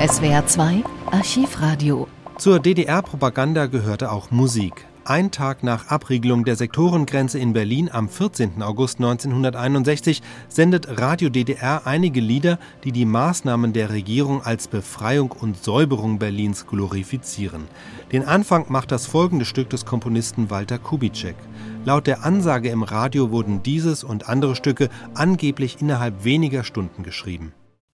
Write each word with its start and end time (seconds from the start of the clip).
SWR 0.00 0.46
2 0.46 0.82
Archivradio. 1.10 2.08
Zur 2.38 2.58
DDR-Propaganda 2.58 3.66
gehörte 3.66 4.10
auch 4.10 4.30
Musik. 4.30 4.86
Ein 5.04 5.30
Tag 5.30 5.62
nach 5.62 5.88
Abriegelung 5.88 6.46
der 6.46 6.56
Sektorengrenze 6.56 7.38
in 7.38 7.52
Berlin 7.52 7.90
am 7.92 8.08
14. 8.08 8.62
August 8.62 8.96
1961 8.96 10.22
sendet 10.48 10.98
Radio 10.98 11.28
DDR 11.28 11.82
einige 11.84 12.20
Lieder, 12.20 12.58
die 12.82 12.92
die 12.92 13.04
Maßnahmen 13.04 13.74
der 13.74 13.90
Regierung 13.90 14.40
als 14.40 14.68
Befreiung 14.68 15.32
und 15.32 15.62
Säuberung 15.62 16.18
Berlins 16.18 16.66
glorifizieren. 16.66 17.68
Den 18.10 18.24
Anfang 18.24 18.72
macht 18.72 18.92
das 18.92 19.04
folgende 19.04 19.44
Stück 19.44 19.68
des 19.68 19.84
Komponisten 19.84 20.48
Walter 20.48 20.78
Kubitschek. 20.78 21.36
Laut 21.84 22.06
der 22.06 22.24
Ansage 22.24 22.70
im 22.70 22.84
Radio 22.84 23.30
wurden 23.30 23.62
dieses 23.62 24.02
und 24.02 24.30
andere 24.30 24.56
Stücke 24.56 24.88
angeblich 25.12 25.82
innerhalb 25.82 26.24
weniger 26.24 26.64
Stunden 26.64 27.02
geschrieben. 27.02 27.52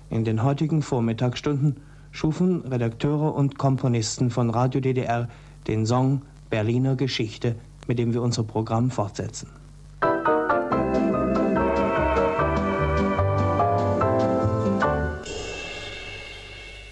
In 0.08 0.24
den 0.24 0.44
heutigen 0.44 0.82
Vormittagsstunden 0.82 1.80
schufen 2.16 2.62
Redakteure 2.62 3.34
und 3.34 3.58
Komponisten 3.58 4.30
von 4.30 4.48
Radio 4.48 4.80
DDR 4.80 5.28
den 5.66 5.84
Song 5.84 6.22
Berliner 6.48 6.96
Geschichte, 6.96 7.56
mit 7.86 7.98
dem 7.98 8.14
wir 8.14 8.22
unser 8.22 8.42
Programm 8.42 8.90
fortsetzen. 8.90 9.48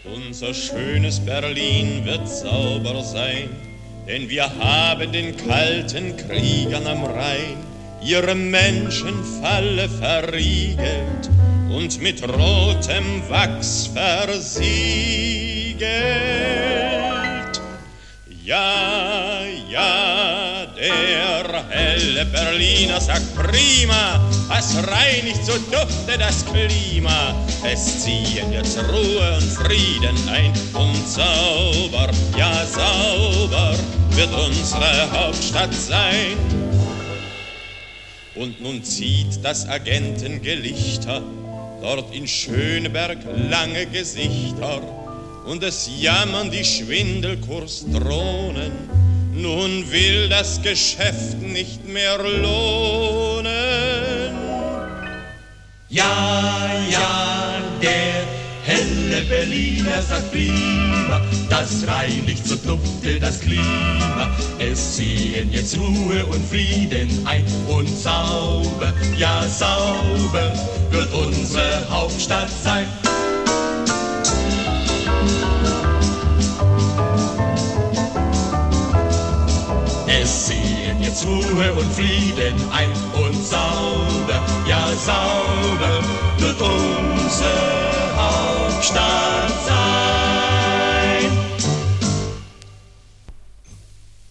Unser 0.05 0.53
schönes 0.53 1.21
Berlin 1.21 2.05
wird 2.05 2.29
sauber 2.29 3.03
sein, 3.03 3.49
denn 4.07 4.29
wir 4.29 4.45
haben 4.59 5.11
den 5.11 5.35
kalten 5.39 6.17
Kriegern 6.19 6.87
am 6.87 7.03
Rhein 7.05 7.57
ihre 8.03 8.35
Menschenfalle 8.35 9.89
verriegelt 9.89 11.34
und 11.75 12.01
mit 12.01 12.23
rotem 12.23 13.29
Wachs 13.29 13.89
versiegelt. 13.93 15.91
Ja, 18.45 19.43
ja, 19.71 20.67
der 20.77 21.65
helle 21.71 22.25
Berliner 22.27 23.01
sagt 23.01 23.35
prima, 23.35 24.21
es 24.57 24.77
reinigt 24.87 25.45
so 25.45 25.53
dufte 25.53 26.19
das 26.19 26.45
Klima. 26.47 27.35
Es 27.65 28.05
ziehen 28.05 28.53
jetzt 28.53 28.79
Ruhe 28.79 29.37
und 29.37 29.51
Frieden 29.51 30.17
ein 30.29 30.53
und 30.75 31.09
sauber, 31.09 32.11
ja 32.37 32.65
sauber 32.67 33.75
wird 34.11 34.31
unsere 34.33 35.11
Hauptstadt 35.11 35.75
sein. 35.75 36.37
Und 38.35 38.61
nun 38.61 38.85
zieht 38.85 39.43
das 39.43 39.67
Agentengelichter 39.69 41.23
dort 41.85 42.13
in 42.15 42.27
Schöneberg 42.27 43.19
lange 43.51 43.85
Gesichter 43.87 44.81
und 45.45 45.63
es 45.63 45.91
jammern 46.01 46.51
die 46.51 46.65
Schwindelkursdrohnen. 46.65 48.73
Nun 49.35 49.93
will 49.93 50.31
das 50.31 50.63
Geschäft 50.63 51.43
nicht 51.43 51.87
mehr 51.87 52.17
lohnen. 52.17 53.45
Ja, 55.91 56.71
ja, 56.91 57.61
der 57.83 58.25
helle 58.65 59.21
Berliner 59.29 60.01
sagt 60.01 60.33
prima, 60.33 61.21
das 61.51 61.87
reinigt 61.87 62.47
so 62.47 62.57
dufte 62.57 63.21
das 63.21 63.41
Klima. 63.41 64.35
Es 64.59 64.97
ziehen 64.97 65.53
jetzt 65.53 65.79
Ruhe 65.79 66.25
und 66.25 66.43
Frieden 66.49 67.11
ein 67.27 67.45
und 67.69 67.89
sauber, 67.89 68.95
ja 69.19 69.47
sauber 69.47 69.74
Stadt 72.25 72.49
sein. 72.49 72.87
Es 80.07 80.47
ziehen 80.47 81.03
jetzt 81.03 81.27
Ruhe 81.27 81.73
und 81.75 81.93
Frieden 81.93 82.55
ein 82.73 82.91
und 83.13 83.45
sauber, 83.45 84.41
ja 84.67 84.87
sauber 85.05 86.03
wird 86.39 86.61
unsere 86.63 88.17
Hauptstadt 88.17 89.53
sein. 89.67 89.84